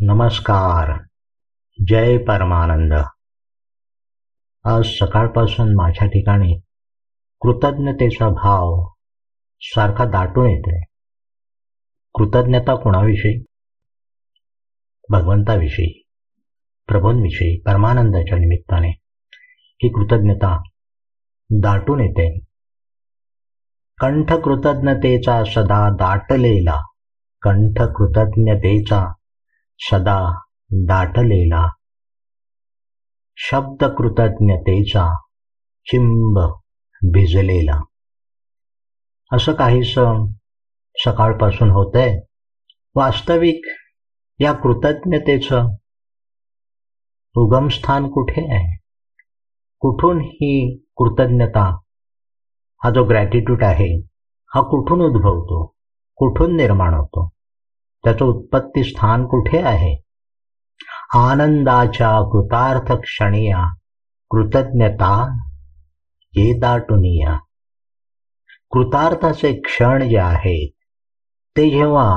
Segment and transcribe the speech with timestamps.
[0.00, 1.04] नमस्कार.
[1.86, 2.92] जय परमानंद.
[4.64, 6.60] आज सकाळपासून माझ्या ठिकाणी
[7.40, 8.88] कृतज्ञतेचा भाव
[9.60, 10.80] सारखा दाटून येते
[12.14, 13.44] कृतज्ञता कुणाविषयी?
[15.08, 16.02] भगवंताविषयी.
[16.88, 18.90] प्रभूंविषयी परमानंदाच्या निमित्ताने
[19.82, 20.62] ही कृतज्ञता
[21.50, 22.38] दाटून येते.
[23.98, 26.80] कंठ कृतज्ञतेचा सदा दाटलेला
[27.42, 29.12] कंठ कृतज्ञतेचा
[29.80, 30.40] सदा
[30.72, 31.70] दाटलेला.
[33.36, 35.16] शब्द कृतज्ञतेचा
[35.84, 36.38] चिंब
[37.12, 37.80] भिजलेला.
[39.32, 39.94] असं काहीस
[41.04, 42.20] सकाळपासून होतंय?
[42.94, 43.60] वास्तविक
[44.40, 45.76] या कृतज्ञतेचं
[47.36, 48.76] उगमस्थान कुठे आहे?
[49.78, 51.78] कुठून ही कृतज्ञता
[52.84, 53.98] हा जो ग्रॅटिट्यूड आहे
[54.54, 55.66] हा कुठून उद्भवतो?
[56.16, 57.28] कुठून निर्माण होतो?
[58.04, 59.96] त्याचं उत्पत्ती स्थान कुठे आहे?
[61.14, 63.66] आनंदाच्या कृतार्थ क्षणीया
[64.30, 65.12] कृतज्ञता
[66.34, 67.38] ये दाटुनिया.
[68.72, 70.70] कृतार्थाचे क्षण जे आहेत
[71.56, 72.08] ते जेव्हा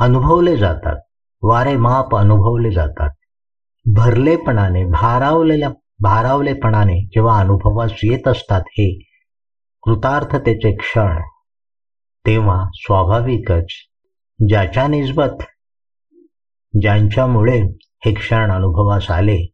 [0.00, 0.96] अनुभवले जातात
[1.42, 3.10] वारे माप अनुभवले जातात
[3.86, 5.68] भरलेपणाने भारावलेल्या
[6.00, 8.88] भारावलेपणाने जेव्हा अनुभवास येत असतात हे
[9.82, 11.20] कृतार्थतेचे क्षण
[12.26, 13.72] तेव्हा स्वाभाविकच
[14.48, 15.42] ज्याच्या निस्बत
[16.80, 17.62] ज्यांच्यामुळे
[18.06, 19.52] हे क्षण अनुभवास आले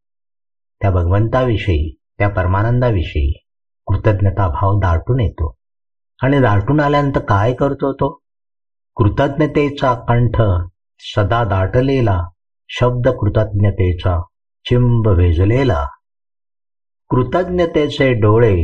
[0.80, 3.42] त्या भगवंताविषयी त्या परमानंदाविषयी
[3.86, 5.56] कृतज्ञता भाव दाटून येतो.
[6.22, 8.20] आणि दाटून आल्यानंतर काय करतो तो?
[8.96, 10.42] कृतज्ञतेचा कंठ
[10.98, 12.22] सदा दाटलेला
[12.68, 14.22] शब्द कृतज्ञतेचा
[14.64, 15.86] चिंब भेजलेला
[17.10, 18.54] कृतज्ञतेचे डोळे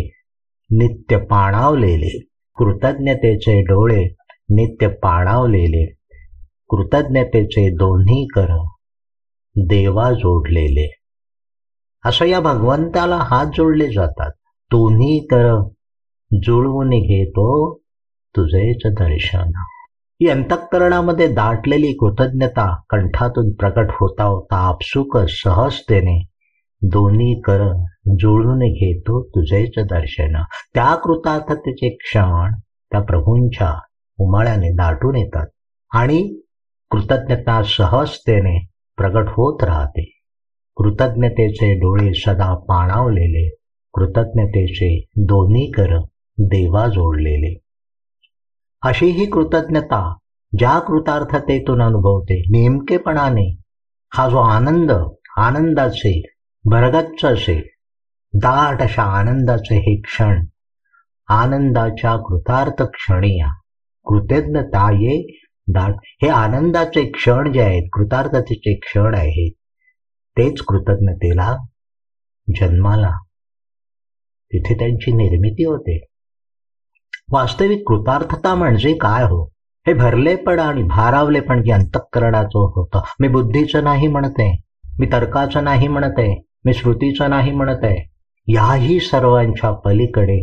[0.71, 2.19] नित्य पाणावलेले
[2.55, 4.05] कृतज्ञतेचे डोळे
[4.49, 5.95] नित्य पाणावलेले
[6.73, 8.65] कृतज्ञतेचे दोन्ही कर
[9.57, 10.89] देवा जोडलेले.
[12.05, 14.31] असं या भगवंताला हात जोडले जातात.
[14.71, 15.69] दोन्ही कर
[16.43, 17.79] जुळवून घेतो हो
[18.37, 19.53] तुझेच दर्शन.
[20.21, 26.25] ही अंतःकरणामध्ये दाटलेली कृतज्ञता कंठातून प्रकट होता होता आपसुक सहजतेने
[26.83, 27.85] दोन्ही कर
[28.19, 30.43] जुळून घेतो हो तुझेच दर्शन.
[30.75, 33.79] त्या कृतार्थतेचे क्षण त्या प्रभूंच्या
[34.19, 35.47] उमाळ्याने दाटून येतात.
[35.91, 36.39] आणि
[36.93, 38.67] कृतज्ञता सहजतेने
[38.97, 40.05] प्रगट होत राहते.
[40.77, 43.49] कृतज्ञतेचे डोळे सदा पाणावलेले
[43.95, 45.99] कृतज्ञतेचे दोन्ही कर
[46.39, 47.55] देवा जोडलेले.
[48.83, 50.03] अशी ही कृतज्ञता
[50.59, 53.57] ज्या कृतार्थतेतून अनुभवते नेमकेपणाने
[54.15, 54.91] हा जो आनंद
[55.37, 56.23] आनंदाचे
[56.65, 57.61] भरगच्च असे
[58.35, 60.45] दाट अशा आनंदाचे हे क्षण
[61.29, 63.39] आनंदाच्या कृतार्थ क्षणी
[64.05, 65.95] कृतज्ञता ये दाट.
[66.23, 69.53] हे आनंदाचे क्षण जे आहेत कृतार्थतेचे क्षण आहेत
[70.39, 71.57] तेच कृतज्ञतेला
[72.61, 73.11] जन्माला.
[74.53, 76.07] तिथे त्यांची निर्मिती होते.
[77.33, 79.45] वास्तविक कृतार्थता म्हणजे काय हो?
[79.87, 83.01] हे भरलेपण आणि भारावलेपण जे अंतःकरणाचं होतं.
[83.21, 84.63] मी बुद्धीचं नाही म्हणते
[84.99, 88.11] मी तर्काचं नाही म्हणते मी श्रुतीचं नाही म्हणत आहे.
[88.47, 90.39] याही सर्वांच्या पलीकडे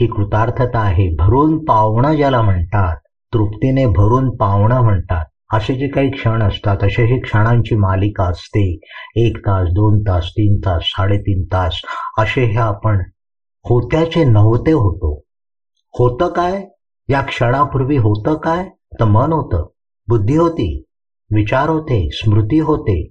[0.00, 1.14] ही कृतार्थता आहे.
[1.18, 2.96] भरून पावणं ज्याला म्हणतात
[3.34, 5.24] तृप्तीने भरून पावणं म्हणतात.
[5.52, 8.78] असे जे काही क्षण असतात असे ही क्षणांची मालिका असते.
[9.16, 11.80] एक तास दोन तास तीन तास साडेतीन तास
[12.18, 13.00] असे हे आपण
[13.64, 15.22] होत्याचे नव्हते होतो.
[15.98, 16.64] होतं काय?
[17.08, 18.68] या क्षणापूर्वी होतं काय?
[18.68, 19.66] तर मन होतं
[20.08, 20.84] बुद्धी होती
[21.34, 23.10] विचार होते स्मृती होते.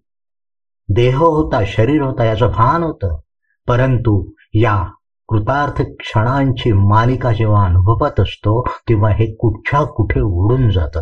[0.89, 3.19] देह होता शरीर होता याचं भान होतं.
[3.67, 4.91] परंतु या
[5.27, 11.01] कृतार्थ क्षणांची मालिका जेव्हा अनुभवत असतो तेव्हा हे कुठच्या कुठे उडून जातं.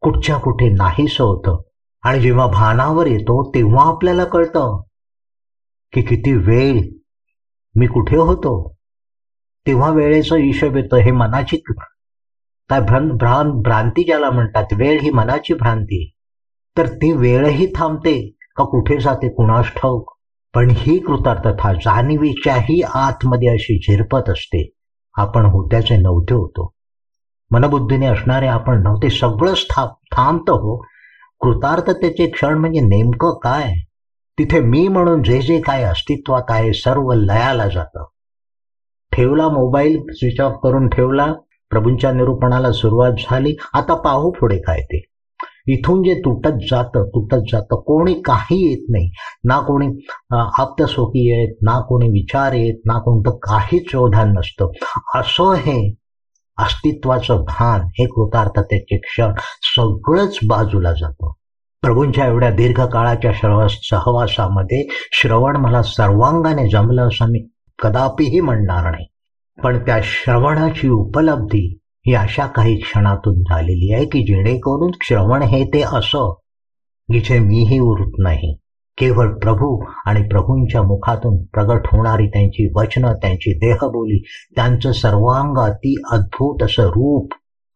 [0.00, 1.62] कुठच्या कुठे नाहीस होतं.
[2.02, 4.82] आणि जेव्हा भानावर येतो तेव्हा आपल्याला कळतं
[5.92, 6.80] की किती वेळ
[7.74, 8.74] मी कुठे होतो.
[9.66, 10.96] तेव्हा वेळेचं हिशोब येतं.
[10.96, 11.56] हे मनाची
[12.68, 16.10] काय भ्रां भ्रां भ्रांती ज्याला म्हणतात वेळ ही मनाची भ्रांती
[16.78, 20.13] तर ती वेळही थांबते का कुठे जाते कुणास ठाऊक?
[20.54, 24.70] पण ही कृतार्थता जाणीवीच्याही आतमध्ये अशी झिरपत असते.
[25.18, 26.72] आपण होत्याचे नव्हते होतो.
[27.50, 30.84] मनबुद्धीने असणारे आपण नव्हते सगळं था थांबत हो.
[31.40, 33.74] कृतार्थतेचे क्षण म्हणजे नेमकं काय?
[34.38, 38.04] तिथे मी म्हणून जे जे काय अस्तित्वात आहे सर्व लयाला जातं.
[39.12, 41.32] ठेवला मोबाईल स्विच ऑफ करून ठेवला.
[41.70, 43.56] प्रभूंच्या निरूपणाला सुरुवात झाली.
[43.72, 45.04] आता पाहू पुढे काय ते.
[45.66, 49.10] इथून जे तुटत जातं तुटत जातं कोणी काही येत नाही.
[49.44, 49.86] ना कोणी
[50.58, 54.70] आप्तसोकी येत ना कोणी विचार येत ना कोणतं काहीच अवधान नसतं.
[55.14, 55.94] असं हे
[56.58, 59.32] अस्तित्वाचं भान हे कृतार्थतेचे क्षण
[59.76, 61.30] सगळंच बाजूला जातं.
[61.82, 67.46] प्रभूंच्या एवढ्या दीर्घकाळाच्या श्रव सहवासामध्ये श्रवण मला सर्वांगाने जमलं असं मी
[67.82, 69.06] कदापिही म्हणणार नाही.
[69.64, 75.82] पण त्या श्रवणाची उपलब्धी ही अशा काही क्षणातून झालेली आहे की जेणेकरून श्रवण हे ते
[75.82, 76.34] असं
[77.12, 78.56] जिथे मीही उरत नाही.
[78.98, 84.22] केवळ प्रभू आणि प्रभूंच्या मुखातून प्रगट होणारी त्यांची वचनं त्यांची देहबोली
[84.56, 87.28] त्यांचं सर्वांग अति अद्भुत असं रूप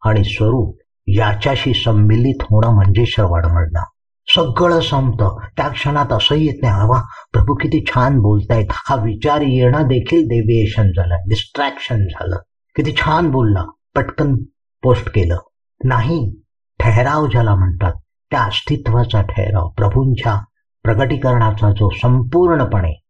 [0.05, 0.77] आणि स्वरूप
[1.07, 3.83] याच्याशी संमिलित होणं म्हणजे श्रवण म्हणणं.
[4.27, 5.37] सगळं संपतं.
[5.57, 6.73] त्या क्षणात असं येत नाही.
[6.73, 7.01] हवा
[7.33, 8.65] प्रभू किती छान बोलतायत.
[8.71, 11.15] हा विचार येणं देखील डेव्हिएशन झालं.
[11.15, 12.35] डिस्ट्रॅक्शन झालं.
[12.75, 13.63] किती छान बोलला.
[13.95, 14.35] पटकन
[14.83, 15.37] पोस्ट केलं.
[15.85, 16.41] नाही
[16.79, 17.93] ठहराव ज्याला म्हणतात
[18.31, 20.43] त्या अस्तित्वाचा ठहराव प्रभूंच्या
[20.83, 23.01] प्रगटीकरणाचा जो संपूर्णपणे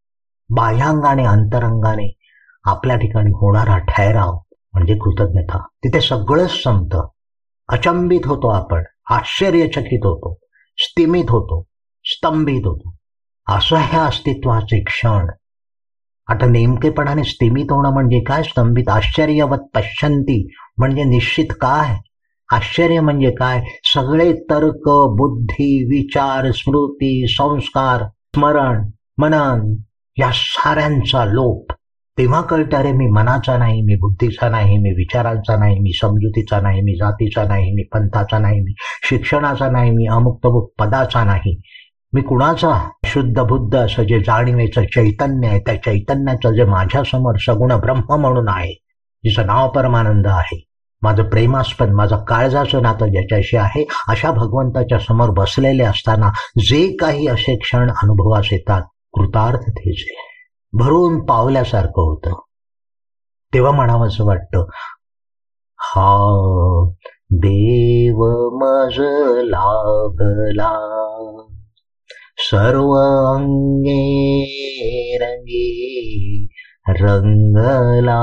[0.49, 2.17] बाह्यांगाने अंतरंगाने
[2.63, 4.39] आपल्या ठिकाणी होणारा ठहराव
[4.73, 7.07] म्हणजे कृतज्ञता तिथे सगळंच संपतं.
[7.69, 10.39] अचंबित होतो आपण आश्चर्यचकित होतो
[10.77, 11.63] स्तिमित होतो
[12.03, 12.95] स्तंभित होतो.
[13.47, 15.27] असं ह्या अस्तित्वाचे क्षण
[16.29, 18.43] आता नेमकेपणाने स्तिमित होणं म्हणजे काय?
[18.43, 20.43] स्तंभित आश्चर्यवत पश्चंती
[20.77, 21.95] म्हणजे निश्चित काय?
[22.49, 23.61] आश्चर्य म्हणजे काय?
[23.93, 28.03] सगळे तर्क बुद्धी विचार स्मृती संस्कार
[28.35, 28.85] स्मरण
[29.17, 29.73] मनन
[30.17, 31.71] या साऱ्यांचा लोप.
[32.17, 36.81] तेव्हा कळतं अरे मी मनाचा नाही मी बुद्धीचा नाही मी विचारांचा नाही मी समजुतीचा नाही
[36.81, 38.73] मी जातीचा नाही मी पंथाचा नाही मी
[39.09, 41.55] शिक्षणाचा नाही मी अमुक तमुक पदाचा नाही.
[42.13, 42.89] मी कुणाचा?
[43.05, 48.71] शुद्ध बुद्ध असं जे जाणीवेचं चैतन्य आहे त्या चैतन्याचं जे माझ्यासमोर सगुण ब्रह्म म्हणून आहे
[49.23, 50.65] जिचं नाव परमानंद आहे.
[51.01, 57.55] माझं प्रेमास्पद माझं काळजाचं नातं ज्याच्याशी आहे अशा भगवंताच्या समोर बसलेले असताना जे काही असे
[57.57, 58.81] क्षण अनुभवास येतात
[59.13, 60.15] कृतार्थतेचे
[60.73, 62.39] भरून पावल्यासारखं होतं.
[63.53, 64.65] तेव्हा म्हणावं असं वाटतं
[65.77, 66.27] हा
[67.31, 68.99] देव मज
[69.43, 70.71] लाभला
[72.41, 72.91] सर्व
[73.35, 74.27] अंगे
[75.21, 76.47] रंगी
[76.87, 78.21] रंगला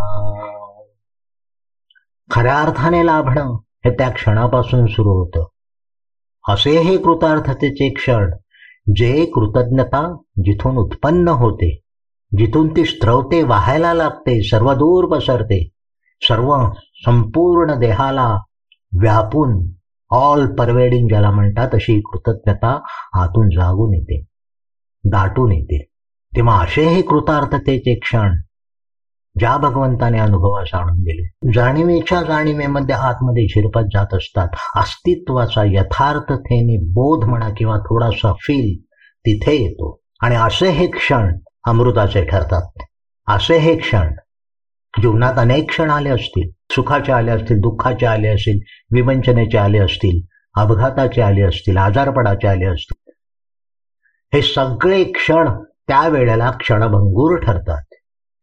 [2.31, 5.44] खऱ्या अर्थाने लाभणं हे त्या क्षणापासून सुरू होतं.
[6.53, 8.31] असे हे कृतार्थतेचे क्षण
[8.87, 11.81] जे कृतज्ञता जिथून उत्पन्न होते
[12.32, 15.69] जिथून ती स्त्रवते वाहायला लागते सर्व दूर पसरते
[16.29, 16.56] सर्व
[17.06, 18.37] संपूर्ण देहाला
[19.00, 19.73] व्यापून
[20.11, 22.79] ऑल परवेडिंग ज्याला म्हणतात अशी कृतज्ञता
[23.14, 24.25] आतून जागून येते
[25.05, 25.85] दाटून येते.
[26.37, 28.35] तेव्हा असे हे कृतार्थतेचे क्षण
[29.37, 37.49] ज्या भगवंताने अनुभवास आणून दिले जाणीवेच्या जाणीवेमध्ये आतमध्ये शिरपत जात असतात अस्तित्वाचा यथार्थतेने बोध म्हणा
[37.56, 38.75] किंवा थोडासा फील
[39.25, 39.99] तिथे येतो.
[40.23, 41.32] आणि असे हे क्षण
[41.67, 42.82] अमृताचे ठरतात.
[43.29, 44.12] असे हे क्षण
[44.94, 48.58] जीवनात अनेक क्षण आले असतील सुखाचे आले असतील दुःखाचे आले असतील
[48.94, 50.20] विवंचनेचे आले असतील
[50.61, 53.11] अपघाताचे आले असतील आजारपणाचे आले असतील
[54.35, 55.49] हे सगळे क्षण
[55.88, 57.91] त्या वेळेला क्षणभंगूर ठरतात.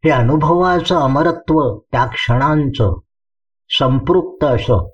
[0.03, 2.99] हे अनुभवाचं अमरत्व त्या क्षणांचं
[3.79, 4.89] संपृक्त असं.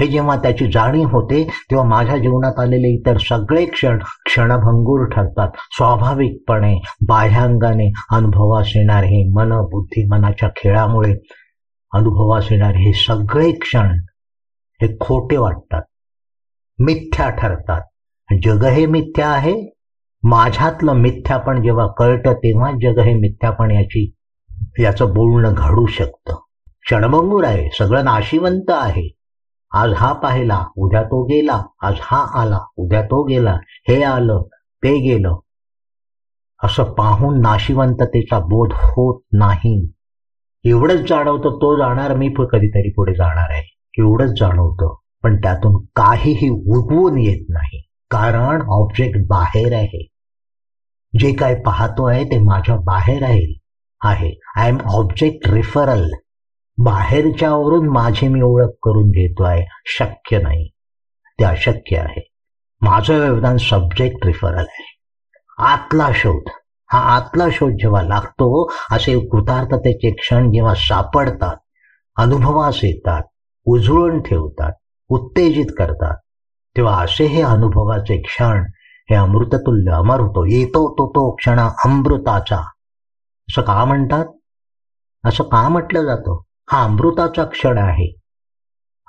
[0.00, 5.50] हे जेव्हा त्याची जाणीव होते तेव्हा माझ्या जीवनात आलेले इतर सगळे क्षण क्षणभंगूर ठरतात.
[5.56, 6.78] स्वाभाविकपणे
[7.08, 11.14] बाह्यांगाने अनुभवास येणार हे मन बुद्धी मनाच्या खेळामुळे
[11.94, 14.00] अनुभवास येणार हे सगळे क्षण
[14.82, 15.82] हे खोटे वाटतात.
[16.78, 17.80] मिथ्या ठरतात.
[18.44, 19.74] जग हे मिथ्या आहे
[20.24, 24.12] माझ्यातलं मिथ्यापण जेव्हा कळतं तेव्हा जग हे मिथ्यापण याची
[24.78, 26.34] याचं बोलणं घडू शकतं.
[26.84, 29.16] क्षणभंगूर आहे सगळं नाशिवंत आहे.
[29.72, 33.52] आज हा पाहिला उद्या तो गेला आज हा आला उद्या तो गेला
[33.88, 35.38] हे आलं ते गेलं.
[36.64, 39.92] असं पाहून नाशिवंततेचा बोध होत नाही.
[40.64, 43.76] एवढंच जाणवतं तो जाणार मी कधीतरी पुढे जाणार आहे.
[43.98, 44.94] एवढंच जाणवतं.
[45.22, 47.86] पण त्यातून काहीही उगवून येत नाही.
[48.10, 50.11] कारण ऑब्जेक्ट बाहेर आहे.
[51.20, 53.54] जे काय पाहतो आहे ते माझ्या बाहेर आहे.
[54.00, 54.32] आहे.
[54.56, 56.10] आय एम ऑब्जेक्ट रिफरल
[56.78, 59.64] बाहेरच्यावरून माझी मी ओळख करून घेतो आहे.
[59.86, 60.68] शक्य नाही.
[61.38, 62.28] ते अशक्य आहे.
[62.82, 64.84] माझं व्यवधान सब्जेक्ट रिफरल आहे.
[65.58, 66.50] आतला शोध.
[66.92, 71.56] हा आतला शोध जेव्हा लागतो असे कृतार्थतेचे क्षण जेव्हा सापडतात
[72.16, 73.22] अनुभवास येतात
[73.66, 74.72] उजळून ठेवतात
[75.08, 76.16] उत्तेजित करतात
[76.76, 78.62] तेव्हा असे हे अनुभवाचे क्षण
[79.12, 80.44] हे अमृततुल्य अमर होतो.
[80.44, 82.56] येतो तो तो क्षण अमृताचा.
[83.48, 84.24] असं का म्हणतात?
[85.24, 86.40] असं का म्हटलं जातं?
[86.70, 88.16] हा अमृताचा क्षण आहे.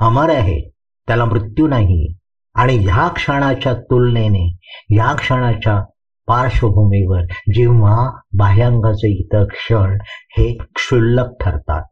[0.02, 0.70] अमर आहे.
[1.08, 2.16] त्याला मृत्यू नाही.
[2.56, 4.58] आणि ह्या क्षणाच्या तुलनेने
[4.90, 5.84] ह्या क्षणाच्या
[6.28, 7.22] पार्श्वभूमीवर
[7.54, 11.84] जेव्हा बाह्यांगाचे इतर क्षण हे क्षुल्लक ठरतात.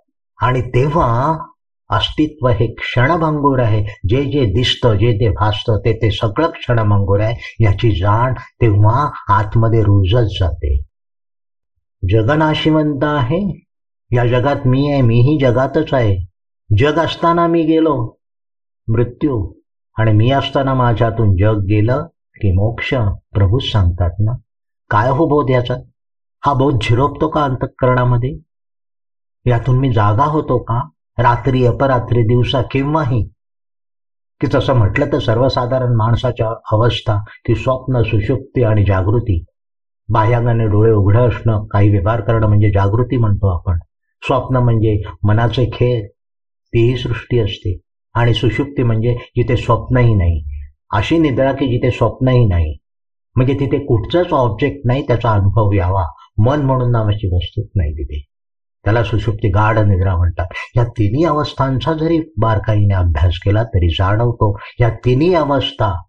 [0.42, 1.38] आणि तेव्हा
[1.92, 3.86] अस्तित्व हे क्षणभंगूर आहे.
[4.10, 7.64] जे जे दिसतं जे ते भासतं ते ते सगळं क्षणभंगूर आहे.
[7.64, 10.82] याची जाण तेव्हा आतमध्ये रुजत जाते.
[12.12, 13.64] जग नाशिवंत आहे.
[14.12, 16.26] या जगात मी आहे मीही जगातच आहे.
[16.78, 18.18] जग असताना मी गेलो
[18.88, 19.52] मृत्यू.
[19.98, 22.04] आणि मी असताना माझ्यातून जग गेलं
[22.36, 22.94] की मोक्ष.
[23.32, 24.32] प्रभूच सांगतात ना?
[24.90, 25.74] काय हो बोध याचा?
[26.46, 28.38] हा बोध झिरोपतो का अंतःकरणामध्ये?
[29.46, 30.90] यातून मी जागा होतो का?
[31.20, 33.30] रात्री अपरात्री दिवसा केव्हाही.
[34.42, 39.44] की तसं म्हटलं तर सर्वसाधारण माणसाच्या अवस्था की स्वप्न सुषुप्ती आणि जागृती.
[40.10, 43.78] बाह्यांगाने डोळे उघडं असणं काही व्यवहार करणं म्हणजे जागृती म्हणतो आपण.
[44.24, 46.08] स्वप्न म्हणजे मनाचे खेळ
[46.74, 47.80] तीही सृष्टी असते.
[48.14, 50.44] आणि सुषुप्ती म्हणजे जिथे स्वप्नही नाही.
[50.94, 52.78] अशी निद्रा की जिथे स्वप्नही नाही.
[53.36, 56.06] म्हणजे तिथे कुठचंच ऑब्जेक्ट नाही त्याचा अनुभव यावा.
[56.38, 58.31] मन म्हणून नावाची वस्तूच नाही तिथे.
[58.84, 60.46] त्याला सुषुप्ती गाढ निद्रा म्हणतात.
[60.76, 66.02] या तिन्ही अवस्थांचा जरी बारकाईने अभ्यास केला तरी जाणवतो या तिन्ही अवस्था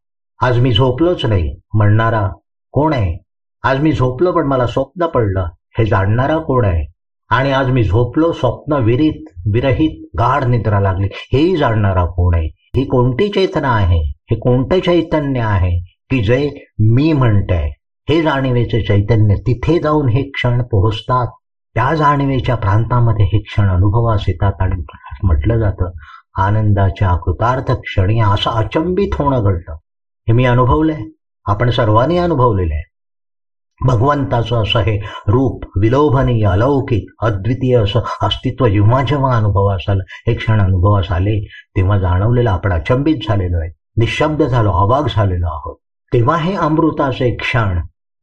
[0.43, 2.29] आज मी झोपलोच नाही म्हणणारा
[2.73, 3.19] कोण आहे?
[3.63, 5.49] आज मी झोपलो पण मला स्वप्न पडलं
[5.79, 6.93] हे जाणणारा कोण आहे?
[7.31, 9.25] आणि आज मी झोपलो स्वप्न विरित
[9.55, 12.47] विरहित गाढ निद्रा लागली हेही जाणणारा कोण आहे?
[12.77, 14.01] ही कोणती चेतना आहे?
[14.01, 15.79] हे कोणतं चैतन्य आहे?
[15.81, 17.71] की जे मी म्हणतंय?
[18.09, 21.27] हे जाणीवेचे चैतन्य तिथे जाऊन हे क्षण पोहोचतात.
[21.75, 24.83] त्या जाणीवेच्या प्रांतामध्ये हे क्षण अनुभवास येतात आणि
[25.23, 25.91] म्हटलं जातं
[26.39, 29.73] आनंदाच्या कृतार्थ क्षणी असं अचंबित होणं घडतं
[30.29, 31.03] हे मी अनुभवलंय.
[31.47, 32.83] आपण सर्वांनी अनुभवलेलं आहे.
[33.87, 34.99] भगवंताचं असं हे
[35.29, 41.45] रूप विलोभनीय अलौकिक अद्वितीय असं अस्तित्व जेव्हा जेव्हा अनुभवास आलं हे क्षण अनुभवास आले
[41.77, 43.71] तेव्हा जाणवलेलं आपण अचंबित झालेलो आहे.
[43.97, 45.77] निशब्द झालो अवाक झालेलो आहोत.
[46.13, 47.81] तेव्हा हे अमृताचे क्षण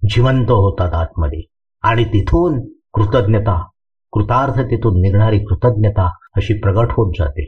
[0.10, 1.42] जिवंत होतात आतमध्ये.
[1.84, 3.68] आणि तिथून कृतज्ञता.
[4.14, 7.44] कृतार्थतेतून निघणारी कृतज्ञता अशी प्रगट होत जाते.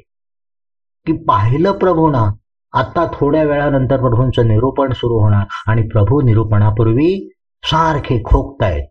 [1.05, 2.31] की पाहिलं प्रभूना
[2.73, 7.29] आता थोड्या वेळानंतर प्रभूंचं निरूपण सुरू होणार आणि प्रभू निरूपणापूर्वी
[7.63, 8.87] सारखे खोकतायत.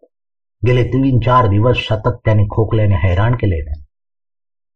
[0.66, 3.73] गेले तीन चार दिवस सतत त्याने खोकल्याने हैराण केले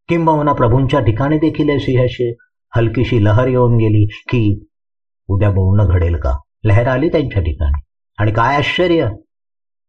[0.08, 2.34] किंबहुना प्रभूंच्या ठिकाणी देखील अशी अशी
[2.76, 4.64] हलकीशी लहर येऊन गेली की
[5.28, 6.36] उद्या बोलणं घडेल का?
[6.64, 7.80] लहर आली त्यांच्या ठिकाणी.
[8.18, 9.08] आणि काय आश्चर्य!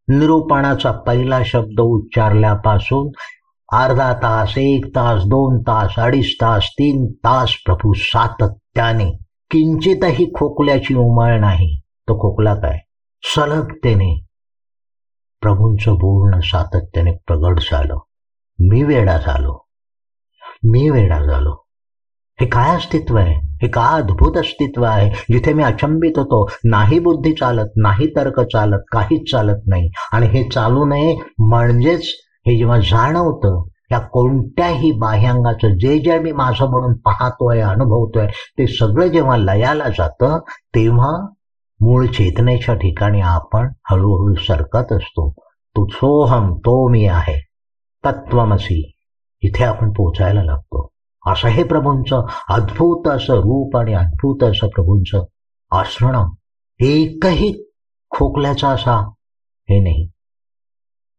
[0.07, 3.11] निरूपणाचा पहिला शब्द उच्चारल्यापासून
[3.71, 9.11] अर्धा तास एक तास दोन तास अडीच तास तीन तास प्रभू सातत्याने.
[9.51, 11.79] किंचितही खोकल्याची उमळ नाही.
[11.79, 12.79] तो खोकला काय?
[13.23, 14.23] सलगतेने.
[15.41, 17.97] प्रभूंचं बोलणं सातत्याने प्रगट झालं.
[18.59, 19.65] मी वेडा झालो.
[20.63, 21.65] मी वेडा झालो.
[22.41, 23.44] हे काय अस्तित्व आहे?
[23.61, 25.09] हे का अद्भुत अस्तित्व आहे?
[25.09, 29.89] जिथे मी अचंबित होतो नाही बुद्धी चालत नाही तर्क चालत काहीच चालत नाही.
[30.11, 32.13] आणि हे चालू नये म्हणजेच
[32.47, 39.07] हे जेव्हा जाणवतं या कोणत्याही बाह्यांगाचं जे जे मी माझं म्हणून पाहतोय अनुभवतोय ते सगळं
[39.07, 41.27] जेव्हा लयाला जातं तेव्हा
[41.81, 45.33] मूळ चेतनेच्या ठिकाणी आपण हळूहळू सरकत असतो.
[45.47, 47.45] तो सोहम तो मी आहे.
[48.05, 48.91] तत्वमसी
[49.41, 50.87] इथे आपण पोचायला लागतो.
[51.25, 55.23] असं हे प्रभूंचं अद्भुत असं रूप आणि अद्भुत असं प्रभूंचं
[55.71, 56.29] असणं
[56.79, 57.51] एकही
[58.11, 58.97] खोकल्याचा असा
[59.69, 60.07] हे नाही.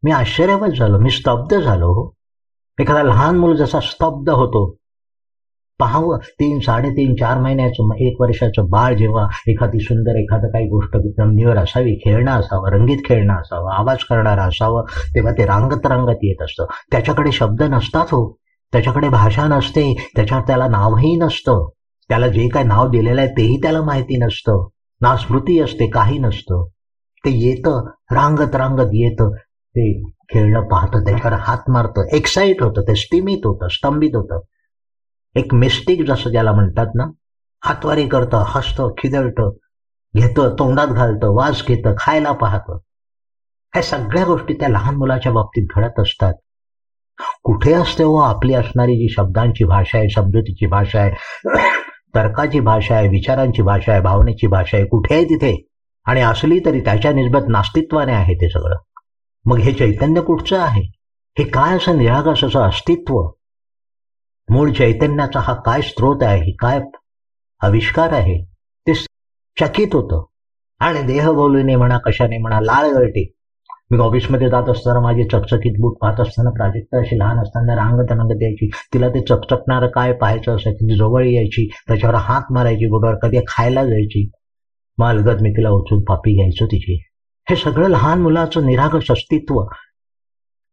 [0.03, 2.11] मी आश्चर्यवत झालो मी स्तब्ध झालो हो.
[2.79, 4.77] एखादा लहान मुलं जसा स्तब्ध होतो
[5.81, 11.57] पाहावं तीन साडेतीन चार महिन्याचं एक वर्षाचं बाळ जेव्हा एखादी सुंदर एखादं काही गोष्ट जमिनीवर
[11.59, 14.83] असावी खेळणं असावं रंगीत खेळणं असावं आवाज करणारं असावं
[15.15, 16.65] तेव्हा ते रांगत रांगत येत असतं.
[16.91, 18.37] त्याच्याकडे शब्द नसतात हो.
[18.73, 21.69] त्याच्याकडे भाषा नसते त्याच्यात त्याला नावही नसतं.
[22.09, 24.67] त्याला जे काय नाव दिलेलं आहे तेही त्याला माहिती नसतं.
[25.01, 26.65] ना स्मृती असते काही नसतं.
[27.25, 29.31] ते येतं रांगत रांगत येतं.
[29.75, 34.39] ते खेळणं पाहतं त्याच्यावर हात मारतं एक्साईट होतं ते स्टिमित होतं स्तंभित होतं.
[35.35, 37.05] एक मिस्टेक जसं ज्याला म्हणतात ना
[37.65, 39.51] हातवारी करतं हसतं खिदळतं
[40.17, 42.77] घेतं तोंडात घालतं वास घेतं खायला पाहतं.
[43.73, 46.33] ह्या सगळ्या गोष्टी त्या लहान मुलाच्या बाबतीत घडत असतात.
[47.45, 51.11] कुठे असते हो आपली असणारी जी शब्दांची भाषा आहे समजुतीची भाषा आहे
[52.15, 55.67] तर्काची भाषा आहे विचारांची भाषा आहे भावनेची भाषा आहे कुठे आहे तिथे?
[56.07, 58.77] आणि असली तरी त्याच्या निस्बत नास्तित्वाने आहे ते सगळं.
[59.45, 60.83] मग हे चैतन्य कुठचं आहे?
[61.39, 63.29] हे काय असं निरागस असं अस्तित्व?
[64.51, 66.41] मूळ चैतन्याचा हा काय स्रोत आहे?
[66.45, 66.81] ही काय
[67.61, 68.45] आविष्कार आहे?
[68.87, 68.95] ते
[69.61, 70.25] चकित होतं.
[70.81, 73.36] आणि देह बोलूने म्हणा कशाने म्हणा लाळ गळते.
[73.91, 78.31] मी ऑफिसमध्ये जात असताना माझी चकचकीत बूट पाहत असताना प्राजक्ता अशी लहान असताना रांग तनंग
[78.39, 81.67] द्यायची तिला ते चकचकणारं काय पाहायचं असायचं ती जवळ यायची.
[81.89, 84.27] त्याच्यावर हात मारायची बोटावर कधी खायला जायची.
[84.99, 86.99] मालगत मी तिला उचलून पापी घ्यायचो तिची.
[87.47, 89.63] हे सगळं लहान मुलाचं निरागस अस्तित्व.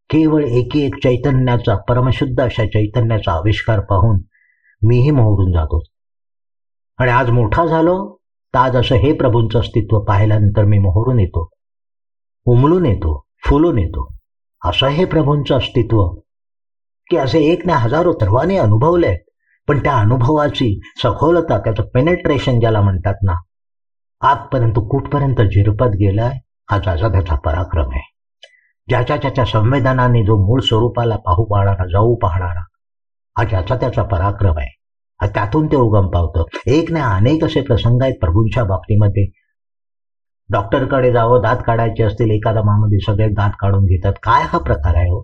[0.09, 4.19] केवळ एकी एक चैतन्याचा परमशुद्ध अशा चैतन्याचा आविष्कार पाहून
[4.81, 5.81] मीही मोहरून जातो.
[6.99, 7.97] आणि आज मोठा झालो
[8.53, 11.49] तर आज असं हे प्रभूंचं अस्तित्व पाहिल्यानंतर मी मोहरून येतो.
[12.45, 14.07] उमलून येतो फुलून येतो.
[14.61, 16.05] असं हे प्रभूंचं अस्तित्व.
[17.09, 19.13] की असे एक ना हजारो सर्वांनी अनुभवले
[19.67, 20.67] पण त्या अनुभवाची
[21.03, 23.33] सखोलता त्याचं पेनेट्रेशन ज्याला म्हणतात ना
[24.21, 26.37] आजपर्यंत कुठपर्यंत झिरपत गेलाय
[26.71, 28.01] हा ज्याचा त्याचा पराक्रम आहे.
[28.87, 32.61] ज्याच्या त्याच्या संवेदनाने जो मूळ स्वरूपाला पाहू पाहणारा जाऊ पाहणारा
[33.37, 35.27] हा ज्याचा त्याचा पराक्रम आहे.
[35.27, 36.43] त्यातून ते उगम पावतं.
[36.67, 39.25] एक ना अनेक असे प्रसंग आहेत प्रभूंच्या बाबतीमध्ये
[40.49, 44.13] डॉक्टरकडे जावं दात काढायचे असतील एखादा मामध्ये सगळे दात काढून घेतात.
[44.23, 45.21] काय हा प्रकार आहे हो?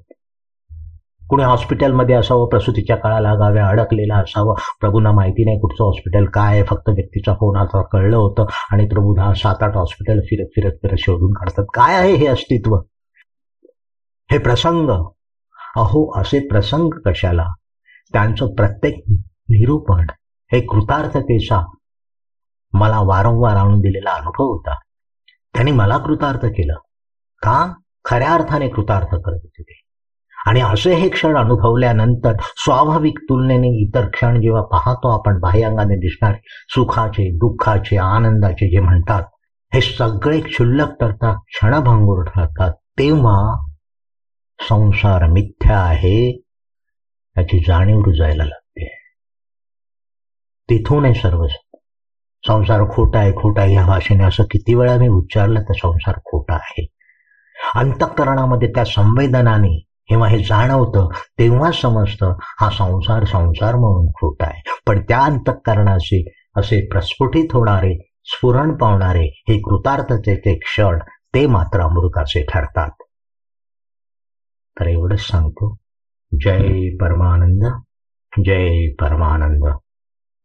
[1.30, 4.54] कुणी हॉस्पिटलमध्ये असावं प्रसूतीच्या काळाला लागाव्या अडकलेला असावं?
[4.80, 9.14] प्रभूंना माहिती नाही कुठचं हॉस्पिटल काय आहे फक्त व्यक्तीचा फोन आता कळलं होतं आणि प्रभू
[9.16, 11.66] दहा सात आठ हॉस्पिटल फिरत फिरत फिरत शोधून काढतात.
[11.74, 12.76] काय आहे हे अस्तित्व?
[14.32, 14.90] हे प्रसंग?
[15.76, 17.46] अहो असे प्रसंग कशाला?
[18.14, 19.04] त्यांचं प्रत्येक
[19.50, 20.06] निरूपण
[20.52, 21.62] हे कृतार्थतेचा
[22.74, 24.76] मला वारंवार आणून दिलेला अनुभव होता.
[25.53, 26.75] त्यांनी मला कृतार्थ केलं.
[27.41, 27.74] का?
[28.06, 29.82] खऱ्या अर्थाने कृतार्थ करत होते ते.
[30.46, 36.38] आणि असे हे क्षण अनुभवल्यानंतर स्वाभाविक तुलनेने इतर क्षण जेव्हा पाहतो आपण बाह्यांगाने दिसणारे
[36.70, 39.24] सुखाचे दुःखाचे आनंदाचे जे म्हणतात
[39.74, 43.65] हे सगळे क्षुल्लक ठरतात क्षणभंगूर ठरतात तेव्हा
[44.70, 46.41] संसार मिथ्या आहे
[47.38, 48.96] याची जाणीव रुजायला लागते.
[50.70, 51.46] तिथून आहे सर्व
[52.48, 56.53] संसार खोटा आहे खोटा आहे या भाषेने असं किती वेळा मी उच्चारलं तर संसार खोटा
[56.53, 56.88] आहे.
[57.75, 64.62] अंतःकरणामध्ये त्या संवेदनाने जेव्हा हे जाणवतं तेव्हा समजतं हा संसार संसार म्हणून खोटा आहे.
[64.88, 71.00] पण त्या अंतःकरणाचे असे प्रस्फुटित होणारे स्फुरण पावणारे हे कृतार्थतेचे क्षण
[71.36, 72.91] ते मात्र अमृताचे ठरतात.
[74.80, 75.75] तर एवढंच सांगतो.
[76.41, 77.82] जय परमानंद
[78.45, 79.75] जय परमानंद.